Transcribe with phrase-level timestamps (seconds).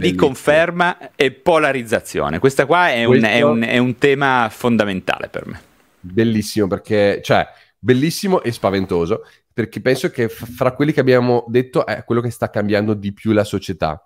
[0.00, 2.38] di conferma e polarizzazione.
[2.38, 5.60] Questa qua è un, è un- è un tema fondamentale per me.
[6.00, 7.46] Bellissimo perché, cioè,
[7.78, 12.48] bellissimo e spaventoso perché penso che fra quelli che abbiamo detto è quello che sta
[12.50, 14.02] cambiando di più la società.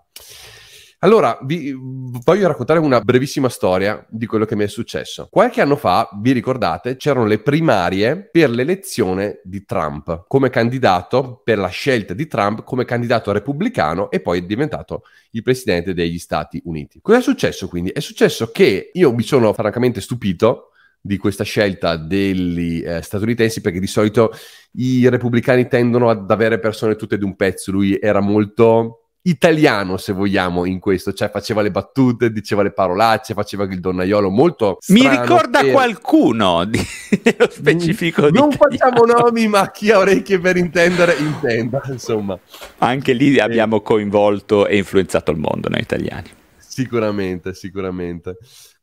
[1.04, 5.28] Allora, vi voglio raccontare una brevissima storia di quello che mi è successo.
[5.30, 11.58] Qualche anno fa, vi ricordate, c'erano le primarie per l'elezione di Trump come candidato, per
[11.58, 16.62] la scelta di Trump come candidato repubblicano e poi è diventato il presidente degli Stati
[16.64, 17.00] Uniti.
[17.02, 17.90] Cosa è successo quindi?
[17.90, 20.70] È successo che io mi sono francamente stupito
[21.02, 24.32] di questa scelta degli eh, statunitensi perché di solito
[24.76, 27.72] i repubblicani tendono ad avere persone tutte di un pezzo.
[27.72, 33.34] Lui era molto italiano, se vogliamo, in questo, cioè faceva le battute, diceva le parolacce,
[33.34, 36.78] faceva il donnaiolo molto Mi ricorda e- qualcuno di,
[37.22, 38.50] nello specifico Non italiano.
[38.52, 42.38] facciamo nomi, ma chi ha orecchie per intendere, intenda, insomma.
[42.78, 46.28] Anche lì abbiamo coinvolto e influenzato il mondo noi italiani.
[46.58, 48.36] Sicuramente, sicuramente.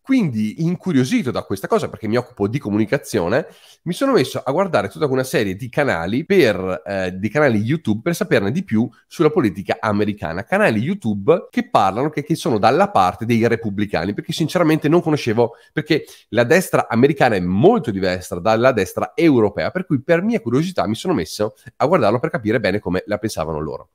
[0.03, 3.45] Quindi, incuriosito da questa cosa, perché mi occupo di comunicazione,
[3.83, 8.01] mi sono messo a guardare tutta una serie di canali, per, eh, di canali YouTube
[8.01, 10.43] per saperne di più sulla politica americana.
[10.43, 15.53] Canali YouTube che parlano, che, che sono dalla parte dei repubblicani, perché sinceramente non conoscevo,
[15.71, 20.87] perché la destra americana è molto diversa dalla destra europea, per cui per mia curiosità
[20.87, 23.89] mi sono messo a guardarlo per capire bene come la pensavano loro.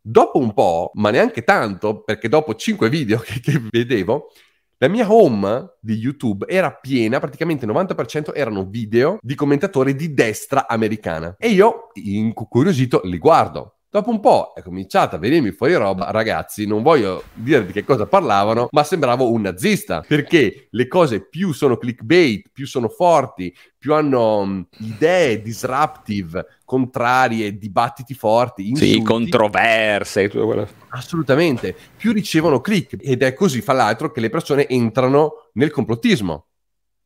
[0.00, 4.30] Dopo un po', ma neanche tanto, perché dopo 5 video che, che vedevo,
[4.80, 10.14] la mia home di YouTube era piena, praticamente il 90% erano video di commentatori di
[10.14, 11.34] destra americana.
[11.36, 13.77] E io, incuriosito, li guardo.
[13.90, 17.84] Dopo un po' è cominciata a venirmi fuori roba, ragazzi, non voglio dire di che
[17.84, 23.56] cosa parlavano, ma sembravo un nazista, perché le cose più sono clickbait, più sono forti,
[23.78, 28.92] più hanno mh, idee disruptive, contrarie, dibattiti forti, insulti.
[28.92, 30.68] Sì, controverse, tutto quello.
[30.88, 36.48] Assolutamente, più ricevono click ed è così, fra l'altro, che le persone entrano nel complottismo.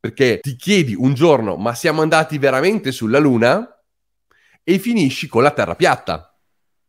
[0.01, 3.65] Perché ti chiedi un giorno, ma siamo andati veramente sulla Luna?
[4.61, 6.27] E finisci con la Terra piatta.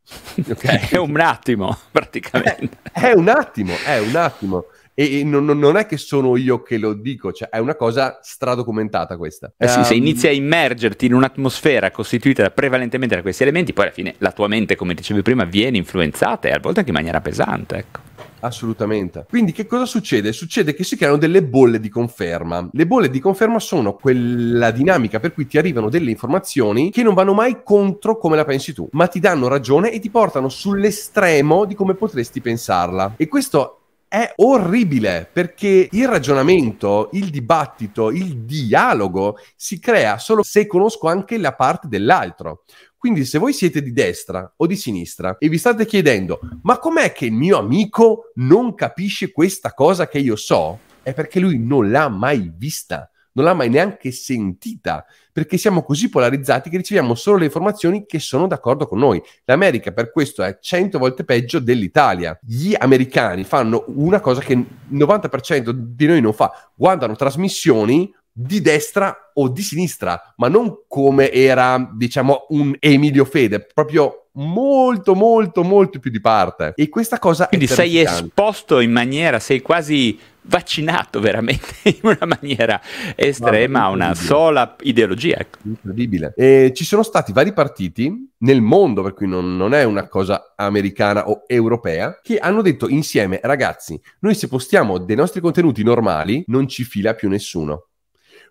[0.50, 0.90] Ok?
[0.90, 2.78] È un attimo, praticamente.
[2.92, 4.66] È un attimo, è un attimo.
[4.94, 9.16] E, non, non- è che sono io che lo dico, cioè è una cosa stradocumentata
[9.16, 9.52] questa.
[9.56, 13.84] Eh sì, se Ehm, inizi a immergerti in un'atmosfera costituita prevalentemente da questi elementi, poi
[13.86, 16.96] alla fine la tua mente, come dicevi prima, viene influenzata e a volte anche in
[16.96, 17.76] maniera pesante.
[17.76, 18.00] Ecco.
[18.40, 19.24] Assolutamente.
[19.28, 20.32] Quindi che cosa succede?
[20.32, 22.68] Succede che si creano delle bolle di conferma.
[22.72, 27.14] Le bolle di conferma sono quella dinamica per cui ti arrivano delle informazioni che non
[27.14, 31.64] vanno mai contro come la pensi tu, ma ti danno ragione e ti portano sull'estremo
[31.64, 33.14] di come potresti pensarla.
[33.16, 33.78] E questo
[34.14, 41.36] è orribile perché il ragionamento, il dibattito, il dialogo si crea solo se conosco anche
[41.36, 42.62] la parte dell'altro.
[42.96, 47.10] Quindi se voi siete di destra o di sinistra e vi state chiedendo ma com'è
[47.10, 50.78] che il mio amico non capisce questa cosa che io so?
[51.02, 56.08] È perché lui non l'ha mai vista, non l'ha mai neanche sentita, perché siamo così
[56.08, 59.22] polarizzati che riceviamo solo le informazioni che sono d'accordo con noi.
[59.44, 62.38] L'America per questo è 100 volte peggio dell'Italia.
[62.42, 68.60] Gli americani fanno una cosa che il 90% di noi non fa, guardano trasmissioni di
[68.60, 75.62] destra o di sinistra, ma non come era, diciamo, un Emilio Fede, proprio molto, molto,
[75.62, 76.72] molto più di parte.
[76.76, 82.80] E questa cosa Quindi sei esposto in maniera, sei quasi vaccinato veramente in una maniera
[83.14, 85.38] estrema a una sola ideologia.
[85.38, 85.58] Ecco.
[85.62, 86.32] Incredibile.
[86.36, 90.54] E ci sono stati vari partiti nel mondo, per cui non, non è una cosa
[90.56, 96.44] americana o europea, che hanno detto insieme, ragazzi, noi se postiamo dei nostri contenuti normali,
[96.46, 97.88] non ci fila più nessuno.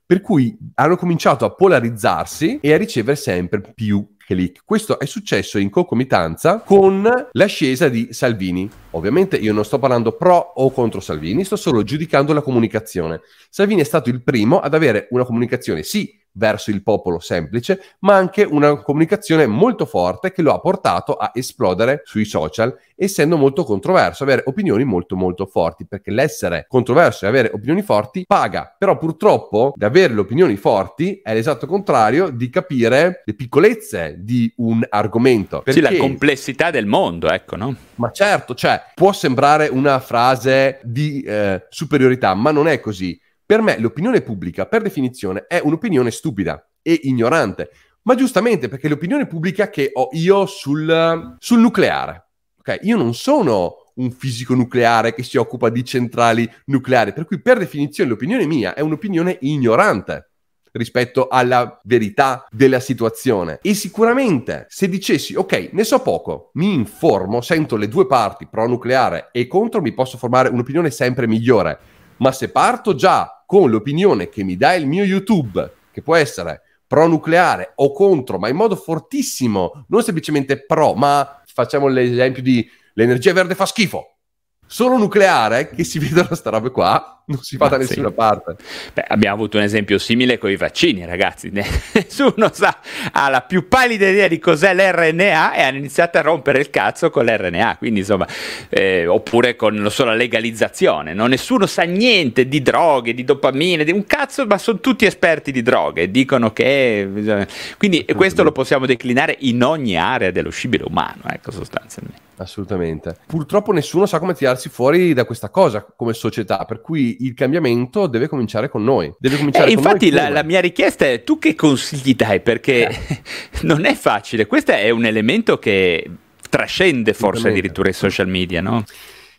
[0.06, 4.62] Per cui hanno cominciato a polarizzarsi e a ricevere sempre più click.
[4.66, 8.70] Questo è successo in concomitanza con l'ascesa di Salvini.
[8.92, 13.22] Ovviamente io non sto parlando pro o contro Salvini, sto solo giudicando la comunicazione.
[13.50, 18.16] Salvini è stato il primo ad avere una comunicazione, sì, verso il popolo semplice, ma
[18.16, 23.64] anche una comunicazione molto forte che lo ha portato a esplodere sui social, essendo molto
[23.64, 28.98] controverso, avere opinioni molto molto forti, perché l'essere controverso e avere opinioni forti paga, però
[28.98, 34.86] purtroppo di avere le opinioni forti è l'esatto contrario di capire le piccolezze di un
[34.90, 35.62] argomento.
[35.62, 35.74] Perché...
[35.74, 37.76] Sì, la complessità del mondo, ecco, no?
[37.96, 43.62] Ma certo, cioè, può sembrare una frase di eh, superiorità, ma non è così per
[43.62, 47.70] me l'opinione pubblica, per definizione, è un'opinione stupida e ignorante.
[48.04, 52.28] Ma giustamente perché l'opinione pubblica che ho io sul, sul nucleare.
[52.58, 57.42] Ok, io non sono un fisico nucleare che si occupa di centrali nucleari, per cui
[57.42, 60.30] per definizione l'opinione mia è un'opinione ignorante
[60.74, 63.60] rispetto alla verità della situazione.
[63.62, 68.68] E sicuramente se dicessi, ok, ne so poco, mi informo, sento le due parti, pro
[68.68, 71.80] nucleare e contro, mi posso formare un'opinione sempre migliore.
[72.18, 76.62] Ma se parto già con l'opinione che mi dà il mio YouTube, che può essere
[76.88, 82.70] pro nucleare o contro, ma in modo fortissimo, non semplicemente pro, ma facciamo l'esempio di
[82.94, 84.18] l'energia verde fa schifo.
[84.66, 88.14] Solo nucleare, che si vedono sta roba qua, non si va da nessuna sì.
[88.14, 88.56] parte.
[88.94, 91.50] Beh, abbiamo avuto un esempio simile con i vaccini, ragazzi.
[91.54, 92.80] Nessuno sa,
[93.12, 97.10] ha la più pallida idea di cos'è l'RNA e hanno iniziato a rompere il cazzo
[97.10, 97.78] con l'RNA.
[97.78, 98.28] Quindi, insomma,
[98.70, 101.14] eh, oppure con so, la legalizzazione.
[101.14, 101.28] No?
[101.28, 105.62] Nessuno sa niente di droghe, di dopamine, di un cazzo, ma sono tutti esperti di
[105.62, 106.12] droghe.
[106.12, 107.48] Dicono che.
[107.78, 112.24] Quindi, questo lo possiamo declinare in ogni area dello scibile umano, ecco, sostanzialmente.
[112.38, 113.16] Assolutamente.
[113.28, 118.08] Purtroppo nessuno sa come tirarsi fuori da questa cosa come società, per cui il cambiamento
[118.08, 119.14] deve cominciare con noi.
[119.18, 122.42] Deve cominciare eh, con infatti noi la, la, mia richiesta è tu che consigli dai
[122.42, 123.22] perché eh.
[123.64, 126.10] non è facile, questo è un elemento che
[126.50, 128.84] trascende forse addirittura i social media, no?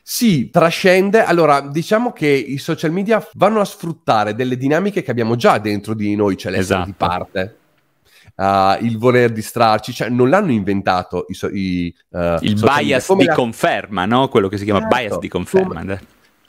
[0.07, 1.25] Sì, trascende.
[1.25, 5.95] Allora, diciamo che i social media vanno a sfruttare delle dinamiche che abbiamo già dentro
[5.95, 6.87] di noi, cioè l'essere esatto.
[6.87, 7.57] di parte.
[8.37, 13.25] Uh, il voler distrarci, cioè non l'hanno inventato i, so- i uh, il bias di
[13.25, 13.35] la...
[13.35, 14.29] conferma, no?
[14.29, 15.81] Quello che si chiama certo, bias di conferma.
[15.81, 16.01] Come,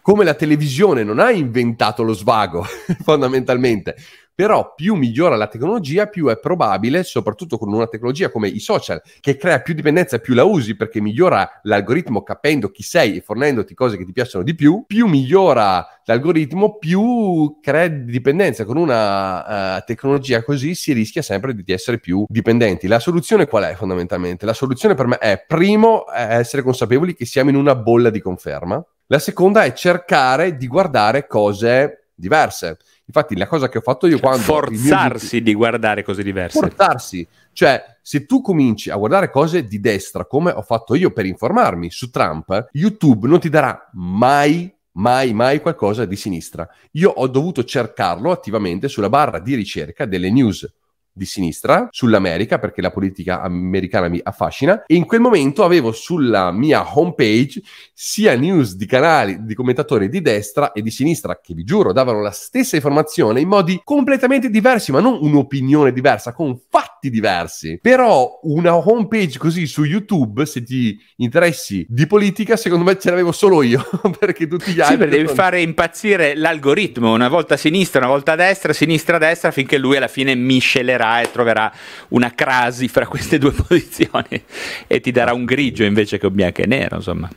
[0.06, 2.64] come la televisione non ha inventato lo svago,
[3.04, 3.96] fondamentalmente,
[4.36, 9.02] però più migliora la tecnologia, più è probabile, soprattutto con una tecnologia come i social,
[9.20, 13.74] che crea più dipendenza, più la usi perché migliora l'algoritmo capendo chi sei e fornendoti
[13.74, 18.64] cose che ti piacciono di più, più migliora l'algoritmo, più crea dipendenza.
[18.64, 22.86] Con una uh, tecnologia così si rischia sempre di essere più dipendenti.
[22.86, 24.46] La soluzione qual è fondamentalmente?
[24.46, 28.86] La soluzione per me è, primo, essere consapevoli che siamo in una bolla di conferma.
[29.08, 32.78] La seconda è cercare di guardare cose diverse.
[33.06, 34.42] Infatti, la cosa che ho fatto io quando.
[34.42, 36.60] Forzarsi di guardare cose diverse.
[36.60, 37.28] Forzarsi.
[37.54, 41.92] Cioè, se tu cominci a guardare cose di destra, come ho fatto io per informarmi
[41.92, 46.68] su Trump, YouTube non ti darà mai mai, mai qualcosa di sinistra.
[46.92, 50.66] Io ho dovuto cercarlo attivamente sulla barra di ricerca delle news
[51.16, 54.84] di sinistra sull'America perché la politica americana mi affascina.
[54.86, 57.62] E in quel momento avevo sulla mia homepage
[57.94, 62.22] sia news di canali di commentatori di destra e di sinistra che vi giuro davano
[62.22, 67.80] la stessa informazione in modi completamente diversi ma non un'opinione diversa con fatti diversi.
[67.82, 73.32] Però una homepage così su YouTube se ti interessi di politica secondo me ce l'avevo
[73.32, 73.84] solo io
[74.20, 78.34] perché tutti gli altri sì, devi fare impazzire l'algoritmo una volta a sinistra una volta
[78.34, 81.72] a destra sinistra a destra finché lui alla fine miscelerà cercherà e troverà
[82.10, 84.44] una crasi fra queste due posizioni
[84.88, 87.30] e ti darà un grigio invece che un bianco e nero, insomma.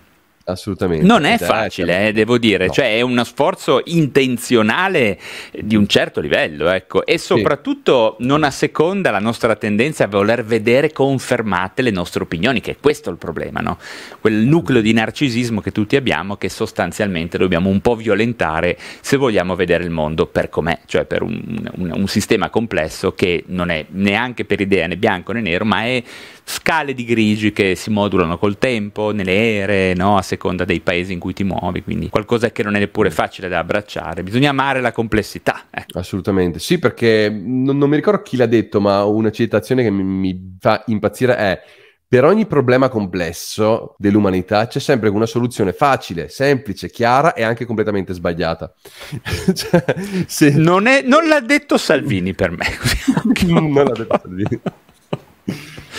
[0.49, 1.05] Assolutamente.
[1.05, 2.73] Non è facile, eh, devo dire, no.
[2.73, 5.19] cioè è uno sforzo intenzionale
[5.53, 8.27] di un certo livello, ecco, e soprattutto sì.
[8.27, 13.11] non asseconda la nostra tendenza a voler vedere confermate le nostre opinioni, che è questo
[13.11, 13.77] il problema, no?
[14.21, 19.55] Quel nucleo di narcisismo che tutti abbiamo che sostanzialmente dobbiamo un po' violentare se vogliamo
[19.55, 23.85] vedere il mondo per com'è, cioè per un, un, un sistema complesso che non è
[23.91, 26.03] neanche per idea né bianco né nero, ma è
[26.49, 30.17] scale di grigi che si modulano col tempo, nelle ere, no?
[30.17, 33.49] a seconda dei paesi in cui ti muovi, quindi qualcosa che non è neppure facile
[33.49, 35.67] da abbracciare, bisogna amare la complessità.
[35.71, 35.99] Ecco.
[35.99, 40.03] Assolutamente, sì, perché non, non, mi ricordo chi l'ha detto, ma una citazione che mi,
[40.03, 41.61] mi fa impazzire è
[42.09, 48.15] per ogni problema complesso dell'umanità c'è sempre una soluzione facile, semplice, chiara e anche completamente
[48.15, 48.73] sbagliata.
[49.53, 49.85] cioè,
[50.27, 50.51] se...
[50.53, 52.65] non, è, non, l'ha detto Salvini per me.
[53.45, 54.61] non l'ha detto Salvini.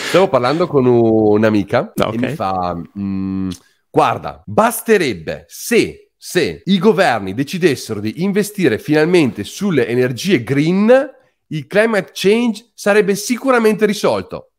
[0.10, 2.16] Stavo parlando con un'amica okay.
[2.16, 3.50] e mi fa: mm,
[3.92, 10.92] Guarda, basterebbe se, se i governi decidessero di investire finalmente sulle energie green,
[11.50, 14.54] il climate change sarebbe sicuramente risolto.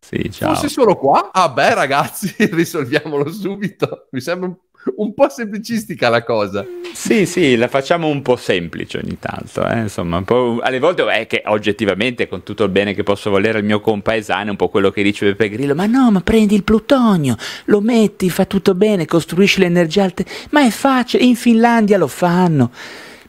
[0.00, 0.52] Sì, ciao.
[0.54, 1.30] Fosse solo qua?
[1.32, 4.08] Ah beh ragazzi, risolviamolo subito.
[4.10, 4.56] Mi sembra un
[4.96, 6.64] un po' semplicistica la cosa.
[6.92, 9.80] Sì, sì, la facciamo un po' semplice ogni tanto, eh?
[9.80, 10.22] insomma,
[10.60, 14.46] alle volte è che oggettivamente, con tutto il bene che posso volere al mio compaesano,
[14.46, 17.80] è un po' quello che dice Pepe Grillo, ma no, ma prendi il plutonio, lo
[17.80, 22.70] metti, fa tutto bene, costruisci l'energia alta, ma è facile, in Finlandia lo fanno.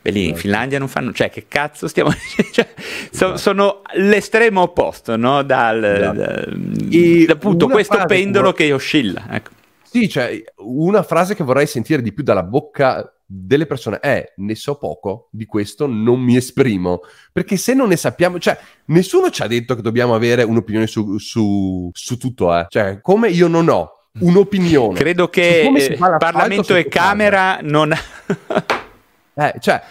[0.02, 0.42] Beh, lì in certo.
[0.42, 2.52] Finlandia non fanno, cioè che cazzo stiamo dicendo?
[2.54, 3.38] Cioè, so, esatto.
[3.38, 5.44] sono l'estremo opposto, no?
[5.44, 7.26] Dal, esatto.
[7.26, 9.26] da, appunto questo pendolo che oscilla.
[9.30, 9.56] Ecco.
[9.98, 14.54] Sì, cioè, una frase che vorrei sentire di più dalla bocca delle persone è ne
[14.54, 17.01] so poco di questo, non mi esprimo.
[17.34, 21.18] Perché se non ne sappiamo, cioè, nessuno ci ha detto che dobbiamo avere un'opinione su,
[21.18, 22.68] su, su tutto, eh.
[22.70, 25.00] Cioè, come io non ho un'opinione.
[25.00, 27.92] Credo che eh, Parlamento e Camera non...
[29.34, 29.82] eh, cioè,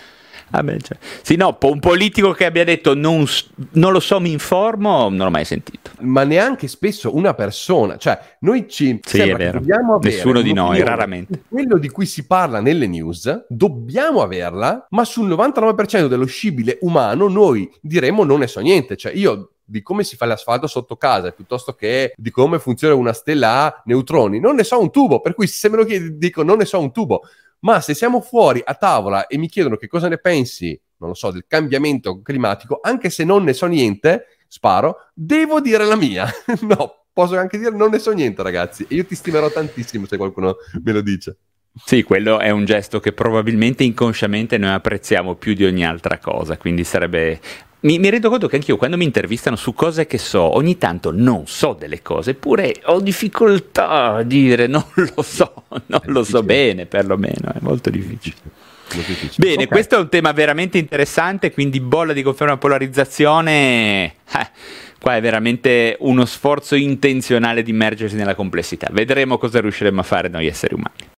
[0.51, 0.97] Ah beh, cioè.
[1.23, 3.27] Sì, no, un politico che abbia detto non,
[3.73, 5.76] non, lo so, mi informo, non l'ho mai sentito.
[6.01, 9.61] Ma neanche spesso una persona, cioè noi ci sì, è vero.
[10.01, 11.43] Nessuno di noi, raramente.
[11.49, 17.29] Quello di cui si parla nelle news, dobbiamo averla, ma sul 99% dello scibile umano
[17.29, 18.97] noi diremo non ne so niente.
[18.97, 23.13] Cioè io di come si fa l'asfalto sotto casa piuttosto che di come funziona una
[23.13, 24.39] stella a neutroni.
[24.39, 26.79] Non ne so un tubo, per cui se me lo chiedi dico non ne so
[26.79, 27.23] un tubo.
[27.61, 31.15] Ma se siamo fuori a tavola e mi chiedono che cosa ne pensi, non lo
[31.15, 36.27] so, del cambiamento climatico, anche se non ne so niente, sparo, devo dire la mia.
[36.63, 38.87] no, posso anche dire non ne so niente, ragazzi.
[38.89, 41.37] E io ti stimerò tantissimo se qualcuno me lo dice.
[41.85, 46.57] Sì, quello è un gesto che probabilmente inconsciamente noi apprezziamo più di ogni altra cosa,
[46.57, 47.39] quindi sarebbe
[47.81, 51.13] mi, mi, rendo conto che anch'io quando mi intervistano su cose che so, ogni tanto
[51.13, 56.43] non so delle cose, eppure ho difficoltà a dire non lo so, non lo so
[56.43, 58.65] bene perlomeno, è molto difficile.
[59.37, 59.67] Bene, okay.
[59.67, 64.05] questo è un tema veramente interessante, quindi bolla di conferma polarizzazione.
[64.05, 64.49] Eh,
[65.01, 68.89] qua è veramente uno sforzo intenzionale di immergersi nella complessità.
[68.91, 71.15] Vedremo cosa riusciremo a fare noi esseri umani.